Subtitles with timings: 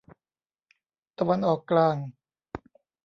[1.17, 1.97] ตะวันออกกลาง